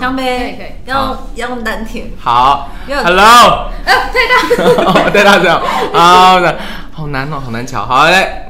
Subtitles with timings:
[0.00, 0.06] 吗？
[0.06, 2.10] 江杯可以可以要要用丹田。
[2.18, 4.64] 好要，Hello，哎，太大。
[4.88, 5.60] 哦太大声，
[5.92, 6.58] 好的，
[6.92, 7.84] 好难哦，好难瞧。
[7.84, 8.46] 好，嘞，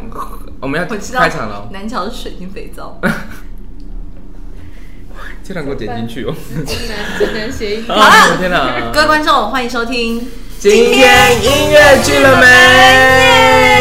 [0.61, 1.69] 我们要开场了。
[1.73, 3.01] 南桥是水晶肥皂。
[5.43, 6.33] 这两个剪进去哦。
[6.49, 7.85] 真难真难谐音。
[7.89, 8.93] 好了，天哪！
[8.93, 10.29] 各位观众，欢迎收听。
[10.61, 12.47] 今天音乐剧了没？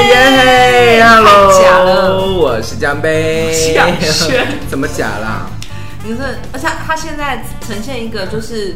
[0.09, 3.53] 耶！Hello，太假了我是江杯。
[3.75, 5.38] 假炫 怎么假啦？
[6.03, 8.75] 你是，而且他现在呈现一个就是。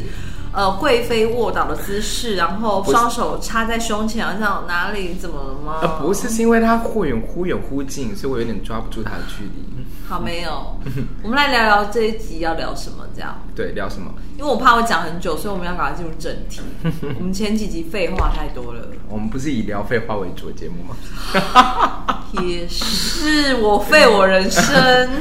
[0.55, 5.79] 呃，贵妃卧倒的姿势，然后双手插在胸前，好像哪里怎么了吗？
[5.81, 9.82] 呃，不是，是因为他忽远忽远忽近，所以我有点抓不住他的距离。
[10.07, 10.77] 好，没有。
[11.23, 13.05] 我们来聊聊这一集要聊什么？
[13.15, 13.35] 这样。
[13.55, 14.11] 对，聊什么？
[14.37, 16.61] 因为我怕我讲很久，所以我们要赶快进入正题。
[17.17, 18.87] 我们前几集废话太多了。
[19.09, 20.95] 我们不是以聊废话为主的节目吗？
[22.41, 24.63] 也是，我废我人生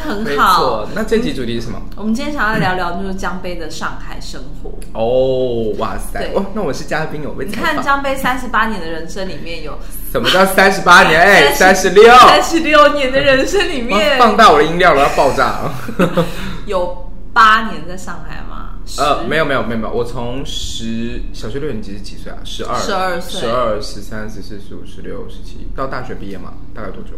[0.01, 0.89] 很好。
[0.95, 1.81] 那这集主题是什么？
[1.97, 4.73] 我们今天想要聊聊就是江杯的上海生活。
[4.95, 6.33] 哦，哇塞！
[6.35, 9.79] 哦，那我是嘉宾，我被你看江杯三十八年的人生里面有
[10.13, 11.19] 什么叫三十八年？
[11.19, 15.75] 哎，三十六，三十六年的人生里面，放大我的音量了，要爆炸了。
[16.67, 18.69] 有八年在上海吗？
[18.99, 22.37] 呃，没有没有没有没有，我从十小学六年级是几岁啊？
[22.45, 26.53] 十二，十二岁，十二、十三、十四、十五、十六、十七，到大学毕业嘛？
[26.75, 27.13] 大概多久？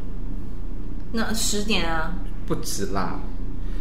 [1.11, 2.13] 那十年啊？
[2.47, 3.19] 不止啦，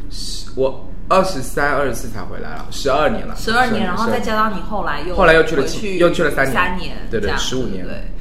[0.09, 3.35] 十我二十三、二十四才回来了，十二年了。
[3.35, 8.11] 十二年，然后再加上你后来又后来又去了去又去了三年，三年，对对，十五年，对，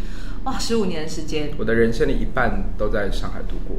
[0.44, 3.76] 哇，十五年的时间，我的人生的一半都在上海度过。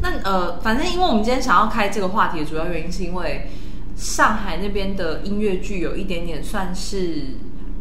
[0.00, 3.48] 那呃，反正因为我们今天想要开这个话题的主要原因，是因为
[3.96, 7.22] 上海那边的音乐剧有一点点算是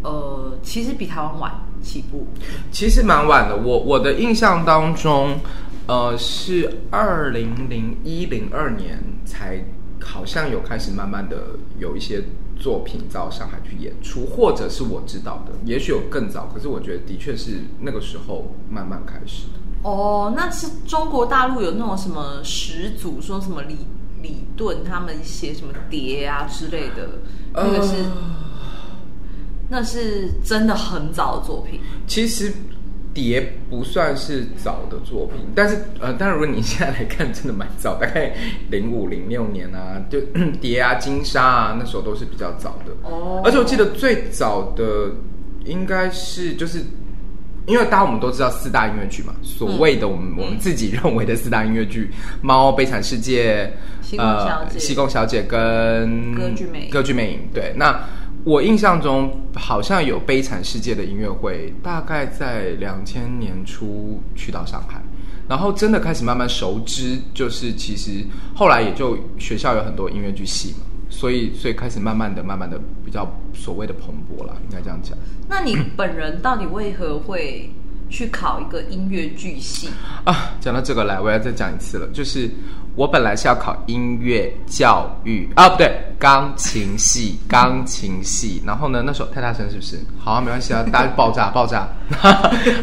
[0.01, 2.27] 呃，其实比台湾晚起步，
[2.71, 3.55] 其实蛮晚的。
[3.55, 5.37] 我我的印象当中，
[5.87, 9.63] 呃，是二零零一零二年才
[10.01, 11.37] 好像有开始慢慢的
[11.79, 12.21] 有一些
[12.57, 19.59] 作品到上海去演出，或者是我知道的，也许有更早，可是我觉得的确是那个时候慢慢开始的。
[19.83, 23.77] 哦，那是中国大陆有那种什么始祖，说什么李
[24.21, 27.19] 李顿他们写什么碟啊之类的，
[27.53, 28.11] 那个是、呃、
[29.69, 31.79] 那是真的很早的作品。
[32.07, 32.51] 其实
[33.15, 38.31] 蝶不算是早的作品，但是呃，但如果你现在来看，真的蛮早，大概
[38.69, 40.21] 零五零六年啊， 就
[40.61, 42.91] 碟啊、金沙啊，那时候都是比较早的。
[43.09, 45.09] 哦，而且我记得最早的
[45.63, 46.83] 应该是就是。
[47.67, 53.65] 因为大家我们都知道四大音乐剧嘛，所谓的我们、嗯、我们自己认为的四大音乐剧，嗯《猫》、《悲惨世界》、
[54.07, 56.89] 西贡小姐、呃、西贡小姐跟歌剧魅影。
[56.91, 57.73] 歌剧魅影，对。
[57.75, 57.99] 那
[58.45, 65.01] 我印象中好像有《悲惨世界》的音乐会，大概在两千年初去到上海，
[65.49, 68.23] 然后真的开始慢慢熟知，就是其实
[68.53, 70.85] 后来也就学校有很多音乐剧系嘛。
[71.09, 75.17] 所以，所以开始慢慢的、慢慢的比较所谓的蓬勃了，应该这样讲。
[75.49, 77.71] 那你本人到底为何会
[78.09, 79.89] 去考一个音乐剧系
[80.23, 80.53] 啊？
[80.59, 82.49] 讲到这个来，我要再讲一次了，就是
[82.95, 88.63] 我本来是要考音乐教育啊，不对，钢琴系， 钢琴系。
[88.65, 89.99] 然后呢，那时候太大声是不是？
[90.17, 91.87] 好啊，没关系啊，大家爆炸爆炸。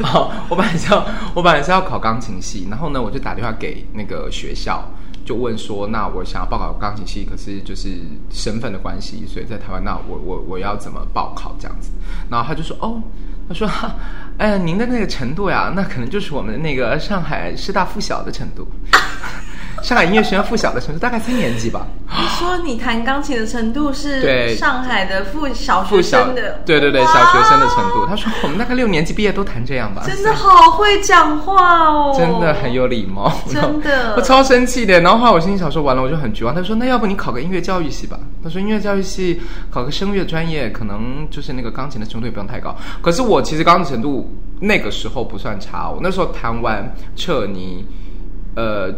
[0.02, 4.86] 好， 我本来是要，我本来是要考钢琴系，然后呢，我就打电话给那个学校。
[5.24, 7.90] 就问说，那我想要报考钢琴系，可是就是
[8.28, 11.92] 身份的关系，所以在台湾，那我我我要怎么报考这样子？
[12.28, 13.00] 然后他就说，哦，
[13.48, 13.70] 他说，
[14.38, 18.66] 哎呀，您的那个程度呀，那可能就是我们那个上海师大附小的程度。
[19.82, 21.86] 上海音乐学院附小的程度大概三年级吧。
[22.08, 26.60] 你说你弹钢琴的程度是上海的附小学生的？
[26.64, 28.06] 对对对，小学生的程度。
[28.06, 30.02] 他说我们大概六年级毕业都弹这样吧。
[30.06, 34.14] 真的好会讲话哦，真的很有礼貌，真的。
[34.16, 36.54] 我超生气的，然后后来我心里想说，完了，我就很绝望。
[36.54, 38.18] 他说那要不你考个音乐教育系吧？
[38.44, 42.76] 他说音乐教育系考个声乐专业，可能就是那个钢琴的程度也不用太高。
[43.00, 47.84] 可是我其实钢琴程度那个时候不算差，我那时候弹完彻尼，
[48.54, 48.94] 呃。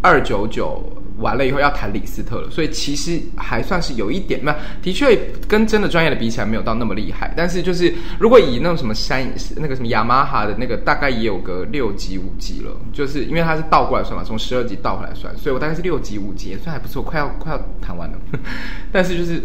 [0.00, 0.82] 二九九
[1.18, 5.18] 完了以后要弹李斯特了，所以其实还算是有一点，那的确
[5.48, 7.34] 跟真的专业的比起来没有到那么厉害。
[7.36, 9.26] 但是就是如果以那种什么山
[9.56, 18.18] 那个什么雅马哈的那个，大概也有个六级五级了，就是因为它是倒过来算嘛，从十二级倒回来算，所以我大概是六级五级，也算还不错，快要快要弹完了，
[18.92, 19.42] 但是就是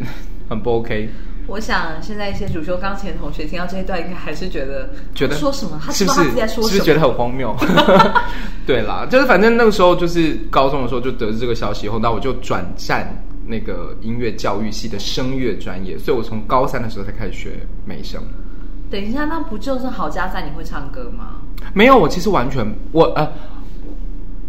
[0.48, 1.10] 很不 OK。
[1.48, 5.80] 我想现在一些主修钢琴的同学听到这一段，应该还是觉得觉得说什么？
[5.84, 6.70] 他是不是在说什么？
[6.70, 7.56] 是不是觉得很荒谬？
[8.66, 13.14] 对啦，就是反正那个时候就是高中的时候就得知这个消息以后，那我就转战
[13.46, 17.52] 那个音乐教育系的声乐专业，所以我从高三的时候才开始学
[17.86, 18.22] 美声。
[18.90, 21.42] 等一下，那不就是好家在你会唱歌吗？
[21.74, 23.30] 没有，我其实完全我呃。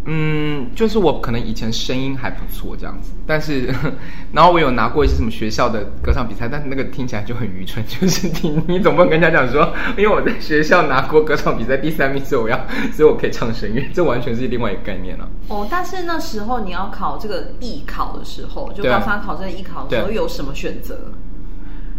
[0.06, 3.72] 嗯，就是我可能以前声音还不错这样子，但是，
[4.32, 12.56] 然后我有拿过一些什么学校的歌唱比赛，但是那个听起来就很愚蠢，就是你你总不能跟人家讲说，因为我在学校拿过歌唱比赛第三名，所以我要，
[12.92, 15.30] 所以我可以唱声乐，这完全是另外一个概念了、啊。
[15.48, 20.98] 哦，但是那时候你要考这个艺考的时候，就刚刚考这个艺考的时候，有什么选择？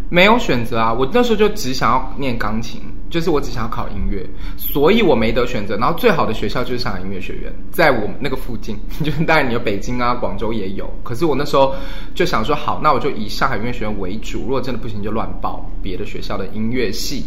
[0.08, 2.80] 没有选择啊，我那时候就只想要念钢琴。
[3.08, 5.76] 就是我只想要考音乐，所以我没得选择。
[5.76, 8.76] 然后最好的学校就是上海音乐学院，在我们那个附近。
[9.00, 10.92] 就是当然你有北京啊、广州也有。
[11.04, 11.72] 可是我那时候
[12.16, 14.40] 就想说，好，那我就以上海音乐学院为主。
[14.40, 17.24] 如果真的不行，就乱报别的学校的音乐系。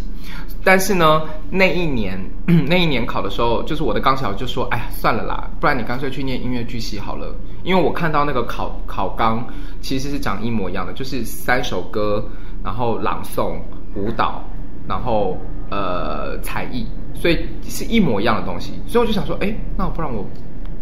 [0.65, 2.19] 但是呢，那一年
[2.67, 7.33] 那一年考的时候，就是我的钢琴老师就说：“哎呀，算了啦，不然你干脆去念音乐剧系好了。”
[7.63, 9.47] 因为我看到那个考考纲
[9.81, 12.23] 其实是长一模一样的，就是三首歌，
[12.63, 13.59] 然后朗诵、
[13.95, 14.43] 舞蹈，
[14.87, 15.37] 然后。
[15.71, 16.83] 呃，才艺，
[17.13, 20.25] 所以是一模一样的东西，所以我就想说，哎，那不然我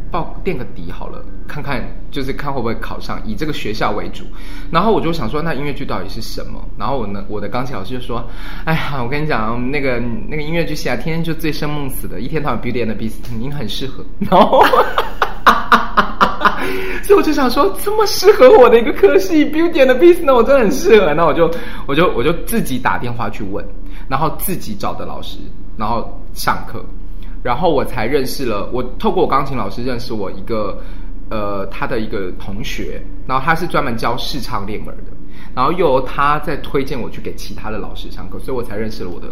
[0.09, 4.23] 报垫个底好了，看看就是看会不会考上，以这个学校为主。
[4.71, 6.63] 然后我就想说，那音乐剧到底是什么？
[6.77, 8.25] 然后我呢，我的钢琴老师就说，
[8.63, 14.05] 哎呀，我跟你讲，那个那个音乐剧系啊，天天就醉生梦死的，一天到晚 Beauty and the Beast，您很适合。
[14.19, 14.63] 然后，
[17.03, 21.13] 所以我就想说，这么适合我的一个科系 Beauty and the Beast，那我真的很适合。
[21.13, 21.49] 那我就
[21.87, 23.65] 我就我就自己打电话去问。
[24.09, 25.37] 然后自己找的老师，
[25.75, 26.81] 然后上课，
[27.43, 28.81] 然后我才认识了我。
[28.97, 30.77] 透过我钢琴老师认识我一个，
[31.29, 35.11] 呃，他的一个同学，然后他是专门教视唱练耳的，
[35.53, 39.27] 然后又由他在推荐我去给其他的老师上课，所以我才认识了我的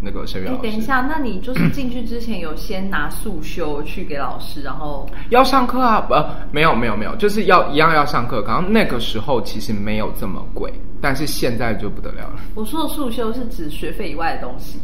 [0.00, 0.62] 那个声乐老师。
[0.62, 6.06] 等一下，那你就是进去之前有先拿速修去给老师，然后要上课啊？
[6.10, 8.42] 呃，没有没有没有，就是要一样要上课。
[8.42, 10.72] 刚刚那个时候其实没有这么贵。
[11.00, 12.40] 但是现在就不得了了。
[12.56, 14.80] 我说的速修是指学费以外的东西。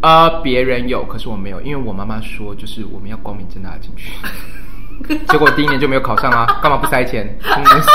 [0.00, 4.10] 呃，别人有，可是我没有，因为我妈妈说，就是我们要光明正大的进去。
[5.28, 7.28] 结果第一年就没有考上啊，干嘛不塞钱？
[7.42, 7.88] 真的是，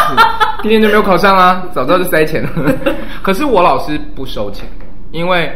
[0.62, 2.50] 第一年就没有考上啊，早知道就塞钱了。
[3.24, 4.70] 可是我老师不收钱，
[5.10, 5.52] 因为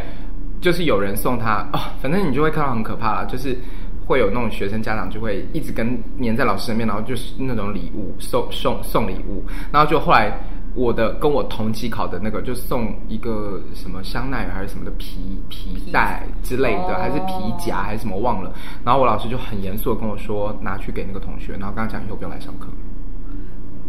[0.62, 3.58] 就是有人送他哦，反正你就会看到很可怕啦，就是
[4.06, 10.38] 会有那种学生家长就会一直跟黏在老师身边，然后就是那种礼物送送送礼物，然后就后来。
[10.76, 18.54] 我的跟我同期考的那个，就送一个什么香奈儿还是什么的皮皮带之类的，还是皮夹还是什么忘了。
[18.86, 22.68] 然后我老师就很严肃的跟我说，拿去给那个同学，然后跟他讲以后不用来上课。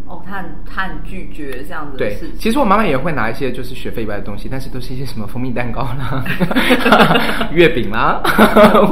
[0.08, 2.28] 哦，他很他很拒绝这样子的事情。
[2.30, 6.24] 对，其实我妈妈也会拿一些就是学费以外的东西，但是都是一些什么蜂蜜蛋糕啦、
[7.52, 8.22] 月饼啦，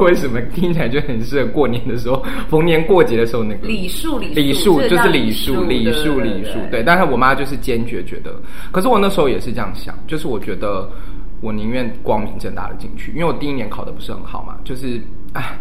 [0.00, 6.58] 为什么听起来就很适合过年的时候，逢年过节的时候那个礼数礼礼数就是礼数礼数礼数。
[6.70, 8.34] 对，但是我妈就是坚决觉得，
[8.70, 10.88] 可是我那时候也是这样想，就是我觉得
[11.40, 15.00] 我宁愿光明正大的进去，因为我第一年考的不是很好嘛，就是
[15.32, 15.58] 哎。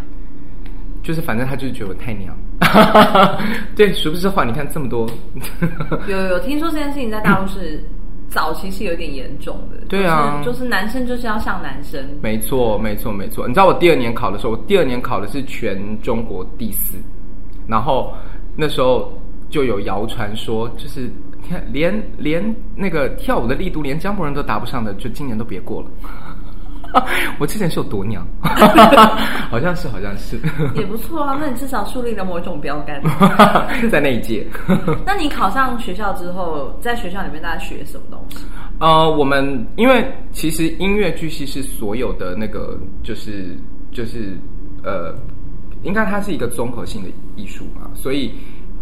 [1.06, 2.36] 就是反正他就是觉得我太娘，
[3.78, 5.08] 对，殊不知话，你看这么多，
[6.10, 7.80] 有有听说这件事情在大陆是
[8.28, 13.48] 早期是有点严重的，对啊，就是男生就是要像男生，没错没错没错。
[13.48, 16.98] 你知道我第二年考的时候，我第二年考的是全中国第四，
[17.68, 18.12] 然后
[18.56, 19.14] 那时候
[19.52, 21.08] 就有谣传说，就是
[21.48, 22.44] 看连连
[22.76, 25.88] 那个跳舞的力度，连江博人都达不上的，就今年都别过了。
[27.40, 28.26] 我之前是有多娘，
[29.50, 30.40] 好像是，好像是，
[30.76, 31.38] 也不错啊。
[31.40, 33.02] 那你至少树立了某一种标杆，
[33.90, 34.46] 在那一届。
[35.06, 38.46] 那你考上学校之后，在学校里面大家学什么东西？
[38.80, 43.58] 呃，我们因为其实音乐剧系是所有的那个，就是
[43.92, 44.38] 就是
[44.84, 45.14] 呃，
[45.84, 48.34] 应该它是一个综合性的艺术嘛，所以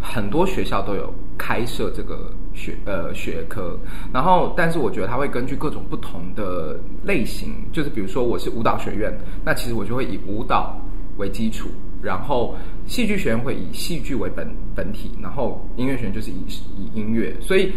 [0.02, 2.32] 很多学校都有开设这个。
[2.54, 3.78] 学呃学科，
[4.14, 9.12] 然后但是我觉得它会根据各种不同的类型，就是比如说我是舞蹈学院，
[9.44, 10.80] 那其实我就会以舞蹈
[11.18, 11.70] 为基础，
[12.02, 12.56] 然后
[12.86, 16.46] 戏剧学院会以戏剧为本本体，然后音乐学院就是以
[16.78, 17.36] 以音乐。
[17.42, 17.74] 所以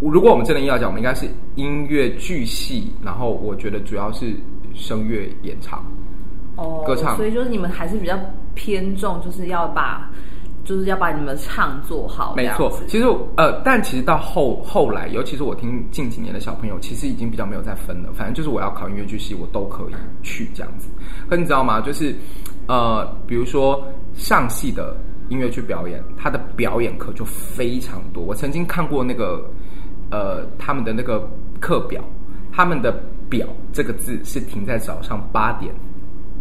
[0.00, 4.34] 如果我们真的要讲，我们应该是音乐剧系，然后我觉得主要是
[4.74, 5.84] 声乐演唱
[6.56, 8.18] 哦，歌唱，所以就是你们还是比较
[8.54, 10.10] 偏重，就是要把。
[10.64, 12.72] 就是要把你们唱做好，没错。
[12.86, 13.04] 其实
[13.36, 18.10] 呃，但其实到后后来，尤其是我听近几年的小朋友，其实已经比较没有再分了。
[18.12, 20.88] 反正就是我要考音乐剧系，我都可以去这样子。
[21.28, 21.80] 可你知道吗？
[21.80, 22.14] 就是
[22.68, 23.82] 呃，比如说
[24.14, 24.96] 上戏的
[25.28, 28.22] 音乐剧表演，他的表演课就非常多。
[28.22, 29.44] 我曾经看过那个
[30.10, 31.28] 呃他们的那个
[31.60, 32.04] 课表，
[32.52, 32.92] 他们的
[33.28, 35.74] 表这个字是停在早上八点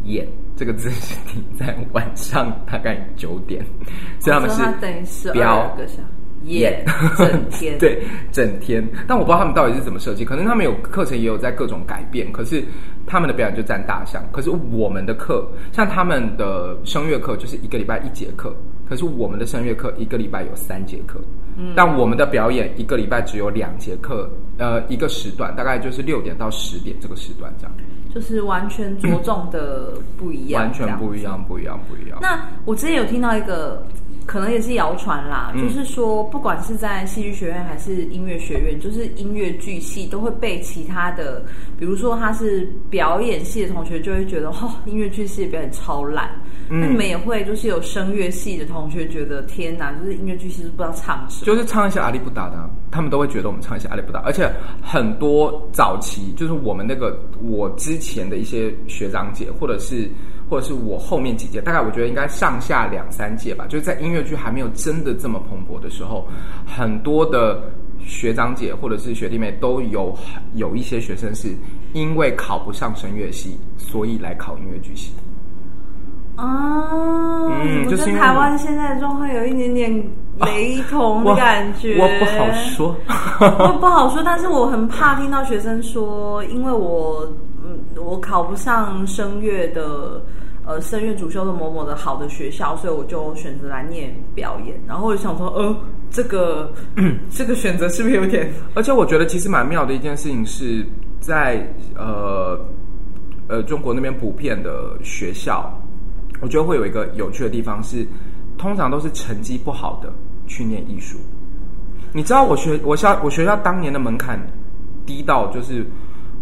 [0.04, 0.28] 演。
[0.56, 3.66] 这个字是停在晚上大概九点，
[4.20, 6.04] 所以他们是等于是表个小
[6.44, 6.86] 演
[7.18, 8.88] 整天， 对整天。
[9.08, 12.64] 但我不知道他们到底是怎么设计，可能他们有课程也有在各种改变，可是
[13.08, 14.24] 他们的表演就占大项。
[14.32, 18.56] 可是我们的课，像他们的声乐课，就是一个礼拜一节课，
[18.88, 21.20] 可是我们的声乐课一个礼拜有三节课，
[21.58, 24.30] 嗯，但我们的表演一个礼拜只有两节课，
[24.60, 27.76] 呃，一个时段大概就是六点到十点这个时段这样。
[28.14, 32.20] 就是完全着重的不一样，完全不一样，不一样，不一样。
[32.22, 33.86] 那我之前有听到一个，
[34.26, 41.44] 可能也是谣传啦，嗯、就是说，不管是在戏剧学院还是音乐学院，就是音乐剧系都会被其他的，
[41.80, 46.30] 比如说他是表演系的同学，就会觉得哦，音乐剧系的表演超烂。
[46.74, 54.50] 那你们也会就是有声乐系的同学觉得天哪，就是音乐剧其实不知道唱什么，就是唱一些阿里不达的，他们都会觉得我们唱一些阿里不达，而且
[54.82, 60.10] 很多早期就是我们那个我之前的一些学长姐，或者是
[60.50, 66.26] 或者是我后面几届，大概我觉得应该上下两三届吧，就是在音乐剧还没有真的这么蓬勃的时候，
[66.66, 67.62] 很多的
[68.00, 70.18] 学长姐或者是学弟妹都有
[70.56, 71.50] 有一些学生是
[71.92, 75.12] 因为考不上声乐系，所以来考音乐剧系。
[76.36, 79.92] 啊，嗯，就是台湾现在的状况有一点点
[80.40, 82.02] 雷同的感觉。
[82.02, 82.96] 啊、我，我不好说，
[83.40, 87.28] 我 不好说，但是我很怕听到学生说，因为我
[87.64, 90.22] 嗯，我考不上声乐的
[90.66, 94.82] 呃声乐主修的某某的好的学校，所以我就选择来念表演。
[94.88, 95.76] 然后我就想说，呃，
[96.10, 98.52] 这个、嗯、 这个选择是不是有点？
[98.74, 100.84] 而且我觉得其实蛮妙的一件事情是
[101.20, 101.64] 在
[101.96, 102.60] 呃
[103.48, 105.72] 呃中国那边普遍的学校。
[106.42, 108.06] 我觉得会有一个有趣的地方是，
[108.58, 110.12] 通常都是成绩不好的
[110.48, 111.18] 去念艺术。
[112.12, 114.40] 你知道我学我校我学校当年的门槛
[115.06, 115.86] 低到，就是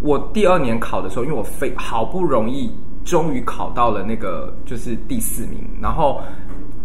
[0.02, 6.22] 我第二年考的时候，因为我非好不容易终于考到了那个就是第四名，然后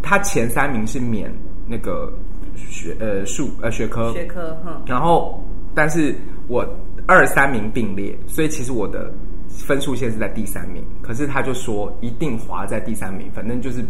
[0.02, 1.32] 他前三名是免
[1.66, 2.12] 那个
[2.56, 5.42] 学呃数呃学科学科，嗯，然后
[5.72, 6.14] 但是
[6.48, 6.66] 我
[7.06, 9.10] 二三名并列，所以其实我的。
[9.56, 13.84] 分数线是在第三名，可是他就说一定滑在第三名，反正就是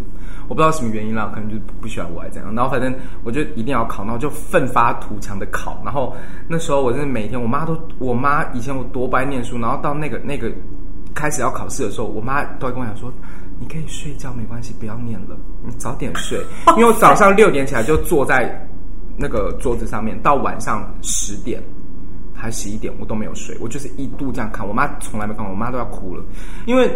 [0.46, 2.54] 我不知道什么原因啦，可能就不喜欢我还是怎样。
[2.54, 2.94] 然后反正
[3.24, 5.80] 我就一定要考，然后就奋发图强的考。
[5.84, 6.14] 然后
[6.46, 10.52] 那时候我真的每天，我妈都，我妈以前我多不爱念书，然后到那个那个
[11.14, 13.12] 开始要考试的时候，我妈都会跟我讲说，
[13.58, 16.38] 你可以睡觉没关系，不要念了，你早点睡，
[16.76, 18.68] 因为我早上六点起来就坐在
[19.16, 21.62] 那个桌子上面，到晚上十点。
[22.44, 24.66] 还十一点，我都没有睡，我就是一度这样看。
[24.68, 26.22] 我妈从来没看过，我妈都要哭了。
[26.66, 26.90] 因为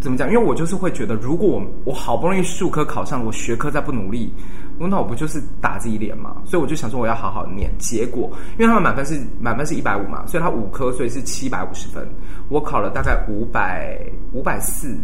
[0.00, 0.30] 怎么讲？
[0.30, 4.32] 因为我就是会觉得，如果我我好不容易数科考上，我学科再不努力，
[4.78, 6.40] 那我不就是打自己脸吗？
[6.44, 7.68] 所以我就想说，我要好好念。
[7.78, 12.06] 结果，因为他们满分是满分是一百五嘛，所以他五科，所以是七百五十分。
[12.48, 13.98] 我考了大概五百
[14.32, 14.96] 五百四，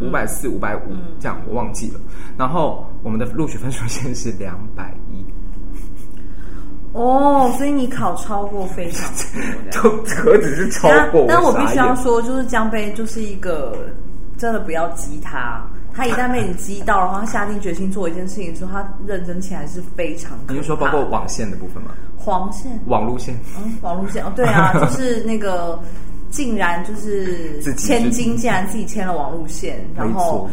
[0.00, 0.80] 五百四五百五
[1.20, 2.00] 这样，我忘记了。
[2.38, 5.22] 然后我们的录取分数 线是两百一。
[6.92, 9.10] 哦，所以你考超过非常
[9.72, 11.24] 多， 就何止是超过？
[11.28, 13.74] 但我必须要说，就是江杯就是一个
[14.36, 20.38] 真的不要激他，他一旦被你激到，然后他下定决心做一件事情的时候，他认真起来是非常。
[20.48, 21.92] 你是说包括网线的部分吗？
[22.16, 25.80] 黄线、网路线，嗯，网路线哦，对啊， 就是那个
[26.30, 30.48] 竟然就是千金，竟然自己牵了网路线，然后。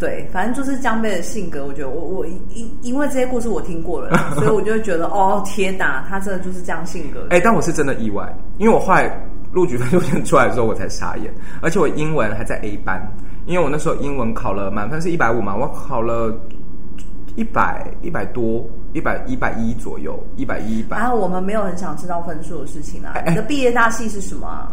[0.00, 7.26] 对，反正就是江贝的性格，我觉得我我因因为这些故事我听过了， 所以我就会觉得哦天哪，他真的就是这样性格。
[7.28, 9.14] 哎，但我是真的意外，因为我后来
[9.52, 11.30] 录取分数线出来的时候，我才傻眼，
[11.60, 13.00] 而且我英文还在 A 班，
[13.44, 16.34] 因为我那时候英文考了满分是一百五嘛，我考了
[17.36, 20.96] 一百一百多，一百一百一左右，一百一一百。
[20.96, 24.72] 然后我们没有很想知道分数的事情啊，你的毕业大戏是什么啊？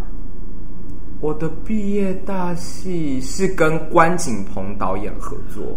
[1.19, 5.75] 我的毕业大戏是跟关锦鹏导演合作，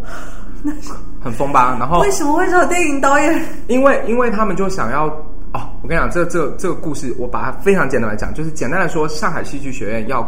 [1.19, 1.77] 很疯吧？
[1.79, 3.43] 然后为什么会找电影导演？
[3.67, 5.07] 因为因为他们就想要
[5.55, 10.23] 哦，我跟你讲，这这这个故事，我把它非常简单来讲，就是简单来说，上海戏剧学院要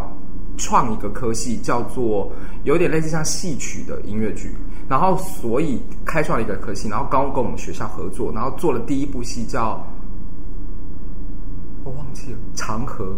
[0.57, 2.33] 创一个科系，叫做
[2.64, 4.57] 有点类似像戏曲的音乐剧，
[4.88, 9.87] 然后所以开创了一个科系，然后刚跟我们学校合作，然后做了第一部戏叫，
[11.85, 13.14] 我忘记了，长河。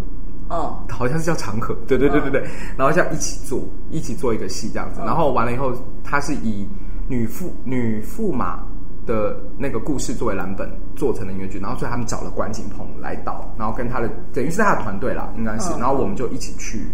[0.49, 2.45] 哦，好像是叫长河，对对对对对，
[2.77, 5.73] 然后叫一起做，一起做一个戏这样子，然后完了以后，
[6.05, 6.69] 他是以
[7.09, 8.63] 女驸女驸马
[9.07, 16.87] 的那个故事作为蓝本做成的音乐剧，然后所以他们找了关锦鹏来导，然后跟他的等于是他的团队啦，应该是，然后我们就一起去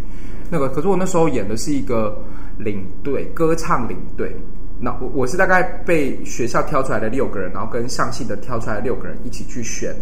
[0.48, 2.16] 那个，可是我那时候演的是一个
[2.56, 4.32] 领队，歌唱领队，
[4.78, 9.94] 那我我是大概被学校挑出来的六个人，然后跟上戏的挑出来的六个人一起去选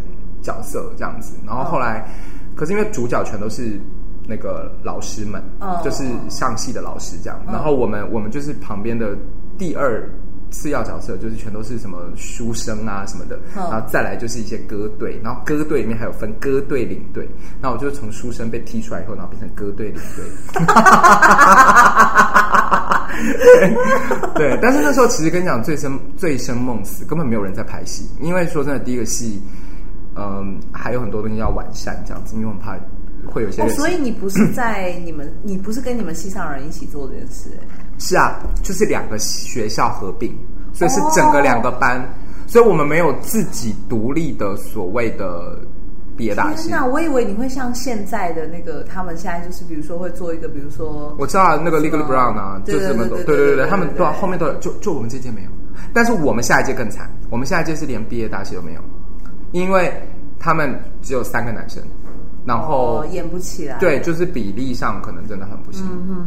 [0.42, 2.06] 角色这样子，然后后来。
[2.58, 3.80] 可是因为主角全都是
[4.26, 5.80] 那个老师们，oh.
[5.84, 7.38] 就是上戏的老师这样。
[7.46, 7.54] Oh.
[7.54, 9.16] 然后我们我们就是旁边的
[9.56, 10.02] 第二
[10.50, 13.38] 次要角色，就是全都是什么书生啊什么的。
[13.54, 13.72] Oh.
[13.72, 17.28] 然后再来就是一些歌队，然后歌队里面还有分歌队领队。
[17.62, 20.24] 那我就从书生被踢出来以后，然后变成歌队领队。
[23.48, 23.74] 对，
[24.50, 29.42] 对，但是那时候其实跟你讲醉生醉生梦死，根本没有人在拍戏，因为说真的，第一个戏，
[30.18, 32.76] 嗯，还有很多东西要完善这样子，因为我们怕
[33.30, 33.68] 会有些、哦。
[33.68, 37.50] 所以你不是在你们， 你不是跟你们系上人一起做这件事？
[37.98, 40.36] 是啊，就是两个学校合并，
[40.72, 42.04] 所以是整个两个班，哦、
[42.46, 45.58] 所以我们没有自己独立的所谓的。
[46.16, 55.50] 毕业大戏，那我以为你会像现在的那个，他们现在就是比如说会做一个，比如说我知道那个 Legally Brown 啊，就是这么多，对对对，他们都后面都有，就就我们这届没有，
[55.94, 58.80] 但是我们下一届更惨，我们下一届是连毕业大戏都没有，
[59.52, 59.92] 因为
[60.38, 61.82] 他们只有三个男生，
[62.44, 65.84] 然后演不起来，对，就是比例上可能真的很不行，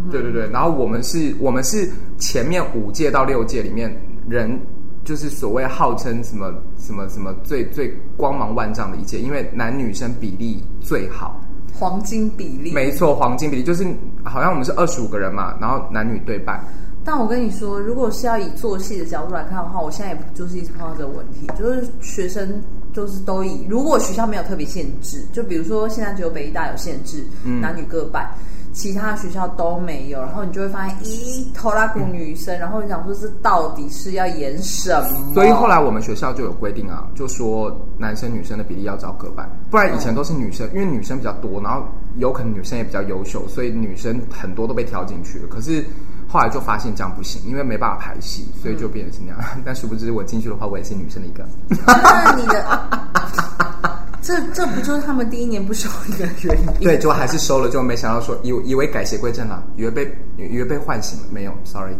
[0.09, 3.95] 对对对，然后我们是，我们是前面五届到六届里面
[4.27, 4.59] 人。
[5.03, 11.41] 就是所谓号称什么什么什么最最光芒万丈的一届，因为男女生比例最好，
[11.73, 13.83] 黄金比例，没错，黄金比例就是
[14.23, 16.63] 好像我们是二十五个人嘛，然后男女对半。
[17.03, 22.61] 但我跟你说，如果是要以做戏的角度来看的话，我现在也就是一直碰到这个问题，就是学生
[22.93, 28.29] 就是都以如果学校没有特别限制，就比如说现在只有北医大有限制，嗯、男女各半。
[28.73, 35.33] 其他学校都没有，然后你就会发现一拖拉库女生，嗯、然后你想说这到底是要演什么？
[35.33, 45.47] 所以后来我们学校就有规定啊，就说男生女生的比例要找各半，不然以前都是女生，嗯、因为女生比较多，然后有可能女生也比较优秀，所以女生很多都被挑进去了。
[45.49, 45.85] 可是
[46.31, 49.39] 后来就发现这样不行，因为没办法排戏，所以就变成是那样。
[49.55, 51.45] 嗯、 但殊不知我进去的话，我也是女生的一个。
[51.85, 52.65] 那你的。
[54.23, 56.83] 这这不就是他们第一年不收一个原因？
[56.83, 61.95] 对，就还是收了，就没想到说以以为改邪归正了，以为被以为被唤醒了，没有，sorry。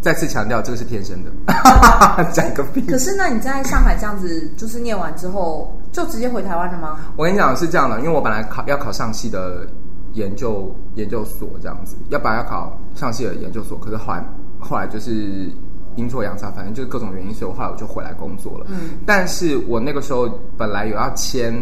[0.00, 1.30] 再次强调，这个是天生的，
[2.32, 2.80] 讲个屁。
[2.82, 7.00] 可是那你在上海这样子，就是念完之后就直接回台湾了吗？
[7.16, 9.66] 我跟你讲是这样的，因为我本来考要考上戏的
[10.16, 14.24] 研究研究所这样子，要不然要考上戏的研究所，可是后来
[14.58, 15.48] 后来就是
[15.94, 18.66] 阴错阳差，反正就是各种原因，所以我后来我就回来工作了。
[18.70, 21.54] 嗯，但是我那个时候本来有要签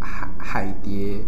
[0.00, 1.18] 海海蝶，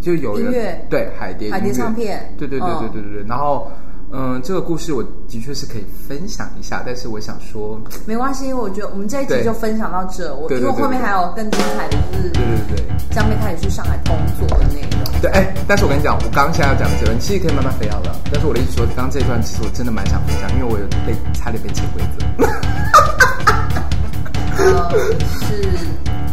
[0.00, 3.70] 就有人音乐对海蝶海蝶唱片，对对对对对对对，嗯、然后。
[4.14, 10.36] 嗯，这个故事我的确是可以分享一下，但是我想说，没关系，我觉得我们这一集就分享到这。
[10.36, 15.01] 我因为后面还有更精彩的，就是对对对，将会开始去上海工作的内容。
[15.22, 18.16] 对，哎，但是我跟你讲，我刚刚现在要讲的结论，其实可以慢慢飞到了。
[18.32, 22.26] 但是我的意思说，刚刚这一段其实我真的蛮想分享，因为我有被差点被潜规则。
[24.58, 24.90] 呃，
[25.46, 25.78] 是，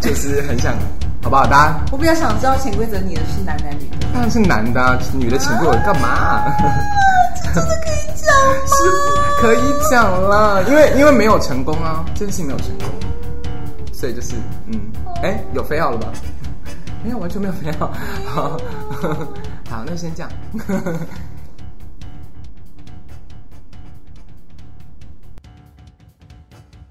[0.02, 0.74] 就是很想，
[1.22, 1.46] 好不好？
[1.46, 4.08] 大家，我比较想知道潜规则，你的是男男女的？
[4.12, 6.08] 当然是男的，啊，女的潜规则干嘛？
[6.10, 6.58] 啊
[7.54, 8.58] 真的可以讲吗？
[8.66, 8.74] 是
[9.40, 9.60] 可以
[9.92, 12.88] 讲了，因为因为没有成功啊，真心没有成功，
[13.94, 14.34] 所以就是
[14.66, 14.80] 嗯，
[15.22, 16.08] 哎、欸，有飞好了吧？
[17.04, 17.88] 没有，完全没有没有。
[18.26, 18.58] 好，
[19.70, 20.32] 好，那先这样。